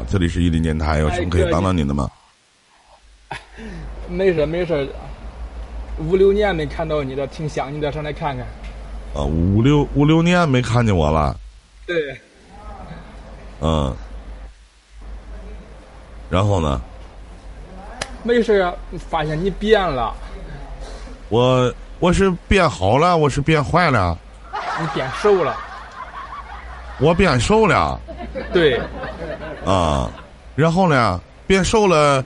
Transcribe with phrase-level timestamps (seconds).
[0.00, 2.10] 好，这里是伊林电台，有什么可以帮到您的吗？
[4.08, 4.88] 没事没事，
[5.98, 8.46] 五六年没看到你了，挺想你的，上来看看。
[9.14, 11.36] 啊，五六五六年没看见我了。
[11.84, 12.18] 对。
[13.60, 13.94] 嗯。
[16.30, 16.80] 然后呢？
[18.22, 20.14] 没事啊，发现你变了。
[21.28, 24.18] 我我是变好了，我是变坏了。
[24.80, 25.54] 你变瘦了。
[26.98, 28.00] 我变瘦了。
[28.50, 28.80] 对。
[29.70, 30.10] 啊，
[30.56, 31.20] 然后呢？
[31.46, 32.24] 变瘦了，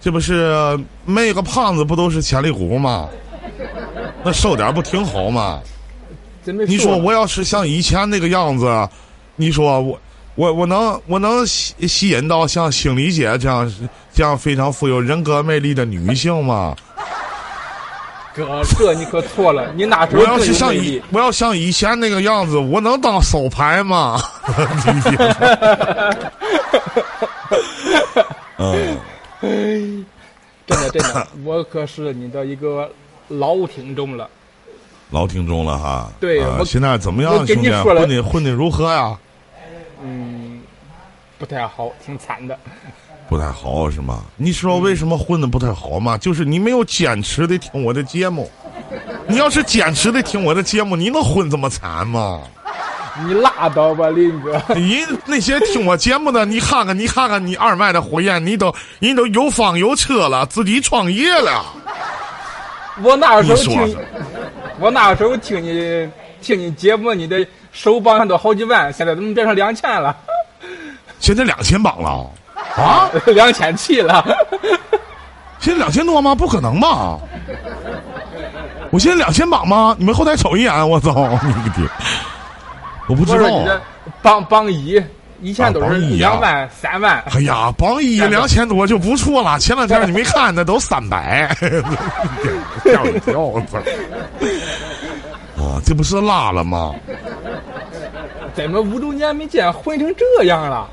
[0.00, 3.08] 这不是每个胖子不都是潜力股吗？
[4.22, 5.60] 那瘦点不挺好吗？
[6.44, 8.88] 你说我要是像以前那个样子，
[9.34, 10.00] 你说我
[10.36, 13.68] 我我能我能吸吸引到像星丽姐这样
[14.12, 16.76] 这样非常富有人格魅力的女性吗？
[18.32, 24.22] 哥，这你可错了，你哪时候我要是像以我要像以前那个样子，我能当手牌吗？
[29.42, 30.06] 嗯，
[30.66, 32.90] 真的真的， 我可是你的一个
[33.28, 34.28] 老听众了。
[35.10, 36.10] 老听众了哈。
[36.20, 37.70] 对，我现在怎么样，兄弟？
[37.70, 39.18] 混的混的如何呀？
[40.02, 40.60] 嗯，
[41.38, 42.56] 不太好，挺惨的。
[43.28, 44.24] 不太好是吗？
[44.36, 46.18] 你知道为什么混的不太好吗？
[46.18, 48.50] 就是你没有坚持的听我的节目。
[49.26, 52.42] 你要是坚持的听我的节目，你能混这么惨吗？
[53.26, 54.60] 你拉倒吧，林哥！
[54.74, 61.64] 你那些听我节目的，你看看，你看看，你二麦的火焰，你都人都有房有车了，自己创业了。
[63.02, 63.96] 我那时候听，
[64.78, 66.08] 我那时候听你
[66.40, 70.16] 听你节目，你的首榜上都好几万，现在怎么变成两千了？
[71.18, 72.30] 现在两千榜了
[72.76, 73.10] 啊？
[73.26, 74.24] 两千七了？
[75.58, 76.34] 现在两千多吗？
[76.34, 77.18] 不可能吧？
[78.90, 79.94] 我现在两千榜吗？
[79.98, 81.10] 你们后台瞅一眼，我操
[81.42, 81.84] 你个爹！
[83.10, 83.80] 我不知道，
[84.22, 85.02] 榜榜一
[85.42, 87.20] 以前都是两万、三万。
[87.34, 89.58] 哎呀，榜一两千多就不错了。
[89.58, 91.52] 前两天你没看，那都三百，
[92.84, 93.40] 吓我一跳！
[93.40, 93.78] 我操！
[95.60, 96.94] 啊，这不是拉了吗？
[98.54, 100.88] 怎么五周年没见，混成这样了？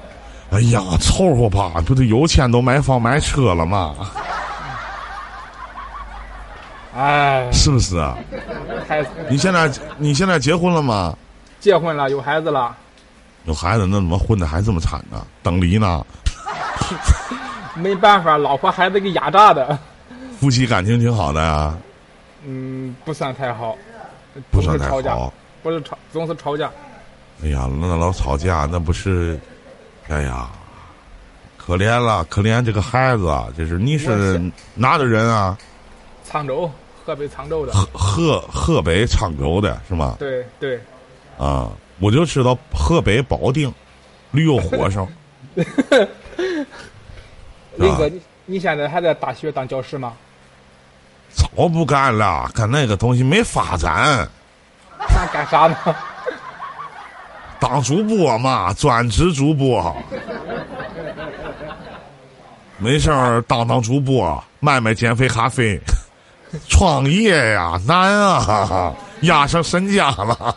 [0.49, 3.93] 哎呀，凑合吧，不是有钱都买房买车了吗？
[6.97, 8.17] 哎，是不是啊？
[9.29, 11.15] 你现在你现在结婚了吗？
[11.59, 12.75] 结婚了，有孩子了。
[13.45, 15.25] 有孩子，那怎么混的还这么惨呢？
[15.41, 16.05] 等离呢？
[17.75, 19.77] 没办法，老婆孩子给压榨的。
[20.39, 21.77] 夫妻感情挺好的呀。
[22.45, 23.75] 嗯，不算太好。
[24.51, 25.33] 不算太好。
[25.63, 26.71] 不是吵，总是吵架。
[27.43, 29.39] 哎呀，那老吵架，那不是？
[30.07, 30.49] 哎呀，
[31.57, 33.27] 可怜了，可怜这个孩子。
[33.27, 33.47] 啊！
[33.57, 34.41] 这是你是
[34.73, 35.57] 哪的人啊？
[36.29, 36.69] 沧州，
[37.05, 37.73] 河北沧州的。
[37.73, 40.15] 河河河北沧州的是吗？
[40.19, 40.79] 对对。
[41.37, 43.73] 啊，我就知道河北保定
[44.31, 45.07] 驴肉火烧。
[47.75, 50.13] 林哥，你你现在还在大学当教师吗？
[51.29, 54.27] 早不干了，干那个东西没发展。
[54.97, 55.77] 那干啥呢？
[57.59, 59.95] 当主播嘛，专职主播。
[62.77, 65.79] 没事儿，当当主播，卖卖减肥咖啡。
[66.69, 70.55] 创业呀，难啊， 压上身家了。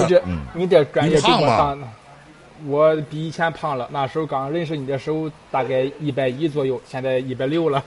[0.00, 0.22] 你这
[0.54, 1.86] 你这专业比我大呢，
[2.66, 3.88] 我比以前胖了。
[3.90, 7.82] 那时候刚认识你的时候，大概一百一左右，现在一百六了。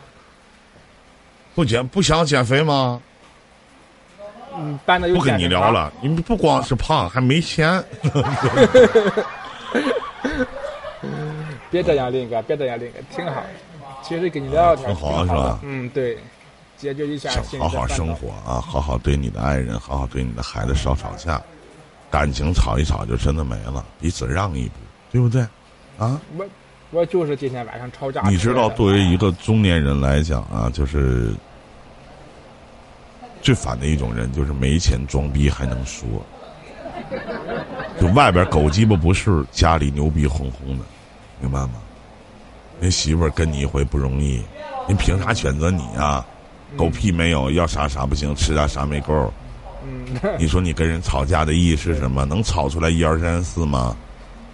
[1.55, 3.01] 不减不想减肥吗？
[4.55, 5.15] 嗯，办的有。
[5.15, 7.83] 不跟你聊了，你不光是胖，还没钱。
[11.69, 13.43] 别这样，林哥，别这样，林哥，挺好。
[14.03, 15.59] 其实跟你聊聊天挺好，是吧？
[15.63, 16.17] 嗯，对，
[16.77, 17.31] 解决一下。
[17.59, 21.41] 好好生活啊，好好对你的爱人，好好对你的孩子，少吵架。
[22.13, 24.75] 感情吵一吵就真的没了，彼此让一步，
[25.11, 25.41] 对不对？
[25.97, 26.45] 啊，我
[26.91, 28.21] 我就是今天晚上吵架。
[28.29, 31.33] 你知道，作为一个中年人来讲啊，就是
[33.41, 36.07] 最烦的一种人，就是没钱装逼还能说，
[37.99, 40.85] 就外边狗鸡巴不是，家里牛逼哄哄的，
[41.41, 41.81] 明白吗？
[42.79, 44.39] 那媳妇儿跟你一回不容易，
[44.87, 46.23] 你凭啥选择你啊？
[46.77, 49.33] 狗屁没有，要啥啥不行，吃啥啥没够。
[50.39, 52.25] 你说你跟人吵架的意义是什么？
[52.25, 53.95] 能吵出来一二三四吗？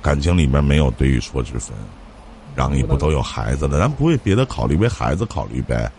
[0.01, 1.75] 感情里面没有对与错之分，
[2.55, 5.91] 让你不都有孩子了，咱不为别的考虑，为孩子考虑呗，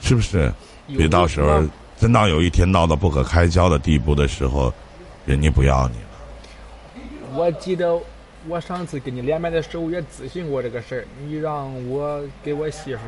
[0.00, 0.52] 是不是？
[0.86, 1.60] 别到时候
[1.98, 4.72] 真到有一天闹到不可开交的地步的时候，
[5.26, 7.34] 人家不要你了。
[7.34, 8.00] 我记得
[8.46, 13.00] 我上次跟你连麦的时候也咨询过这个事儿，你让我给我媳妇。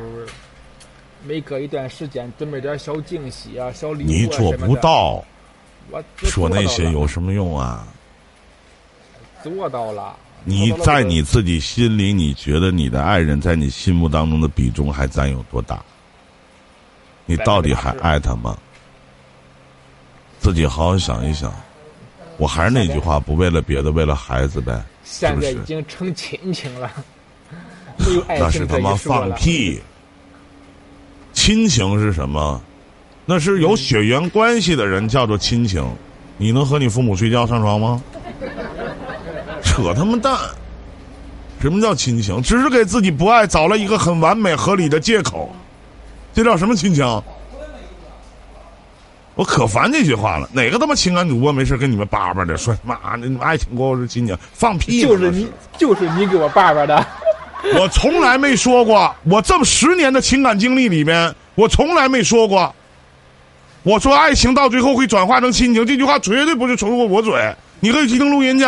[1.23, 5.23] 每隔一段时间准备点小惊喜啊，小礼物你做不到，
[5.89, 7.87] 我说那些有什么用啊？
[9.43, 10.15] 做到了。
[10.43, 15.79] 你在你自己心里，你觉得你的爱人在你心目当中的比重还占有多大？
[17.27, 18.57] 你到底还爱他吗？
[20.39, 21.53] 自己好好想一想。
[22.37, 24.83] 我还是那句话，不为了别的，为了孩子呗。
[25.03, 26.91] 现在已经成亲情了，
[27.99, 29.79] 没有爱情那是他妈放屁！
[31.51, 32.61] 亲情是什么？
[33.25, 35.85] 那是有血缘关系的人叫做亲情。
[36.37, 38.01] 你能和你父母睡觉上床吗？
[39.61, 40.33] 扯他妈蛋！
[41.59, 42.41] 什么叫亲情？
[42.41, 45.53] 只是给自己不爱找了一个很完美合理的借口，
[46.33, 47.05] 这叫什么亲情？
[49.35, 50.49] 我可烦这句话了。
[50.53, 54.37] 哪个他妈情感主播没事跟你们叭叭的说妈的爱情过后是亲情？
[54.53, 55.01] 放屁！
[55.01, 57.05] 就是你，就是你给我叭叭的。
[57.77, 62.73] 我从来没说过，我这么十年的情感经历里边，我从来没说过。
[63.83, 68.65] 我说爱情到最后会转化成亲情，这句话绝对不是从我我嘴，你可以去听录音去。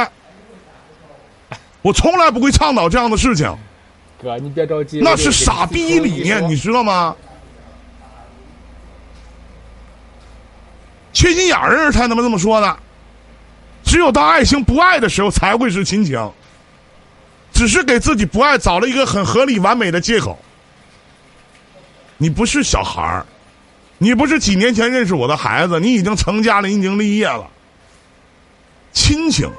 [1.81, 3.55] 我从来不会倡导这样的事情。
[4.21, 5.01] 哥，你别着急。
[5.01, 7.15] 那是傻逼理念，你知道吗？
[11.11, 12.77] 缺心眼儿人才他妈这么说的。
[13.83, 16.31] 只有当爱情不爱的时候，才会是亲情。
[17.53, 20.39] 只是给自己不爱找了一个很合理完美的借口。
[22.17, 23.25] 你不是小孩儿。
[23.99, 27.47] 你不是几年前认识我的孩子，你已经成家了，已经立业了。
[28.91, 29.49] 亲情，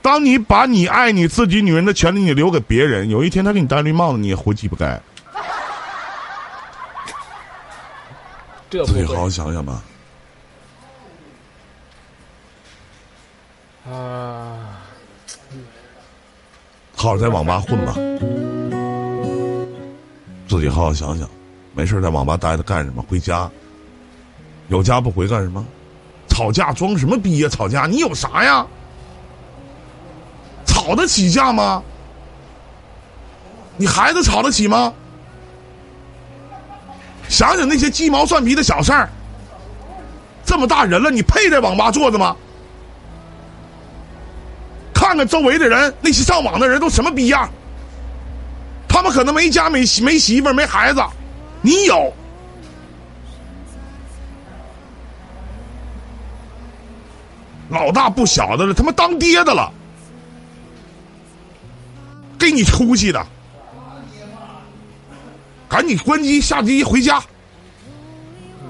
[0.00, 5.00] 当你把你爱你自己女人的权利你留给别人，有一天他给你戴绿帽子，你也活鸡不该。
[8.68, 9.82] 这自己好好想想吧。
[13.86, 14.82] 啊，
[16.96, 17.94] 好好在网吧混吧，
[20.52, 21.26] 自己好好想想。
[21.74, 23.02] 没事在网吧待着干什么？
[23.08, 23.50] 回家，
[24.68, 25.64] 有家不回干什么？
[26.28, 27.48] 吵架装什么逼呀？
[27.48, 28.66] 吵架你有啥呀？
[30.66, 31.82] 吵得起架吗？
[33.78, 34.92] 你孩子吵得起吗？
[37.30, 39.08] 想想那些鸡毛蒜皮的小事儿，
[40.44, 42.36] 这么大人了，你配在网吧坐着吗？
[44.92, 47.48] 看看周围的人，那些上网的人都什么逼样？
[49.02, 51.02] 他们可能没家没没媳妇没孩子。
[51.60, 52.12] 你有
[57.68, 59.72] 老大不小的了，他妈当爹的了，
[62.38, 63.26] 给你出息的，
[65.68, 67.20] 赶紧关机下机回家。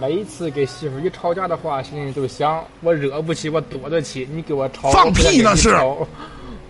[0.00, 4.26] 每一次给媳妇一吵架的话，心里都想：我惹不起，我躲得起。
[4.32, 5.76] 你给我吵，放屁那是，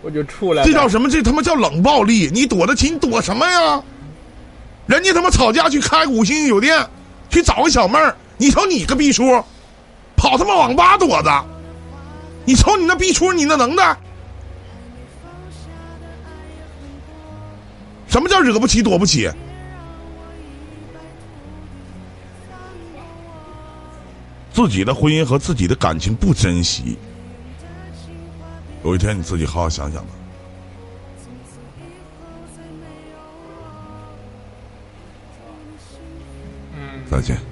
[0.03, 0.69] 我就出来了。
[0.69, 1.09] 这叫什么？
[1.09, 2.29] 这他妈叫冷暴力！
[2.33, 2.91] 你躲得起？
[2.91, 3.83] 你躲什么呀？
[4.87, 6.85] 人家他妈吵架去开五星级酒店，
[7.31, 9.43] 去找个小妹儿，你瞅你个逼出，
[10.17, 11.45] 跑他妈网吧躲着，
[12.45, 13.97] 你瞅你那逼出，你那能耐？
[18.09, 19.31] 什么叫惹不起躲不起？
[24.53, 26.99] 自己的婚姻和自己的感情不珍惜，
[28.85, 30.11] 有一天你自己好好想想吧。
[37.11, 37.52] 再见。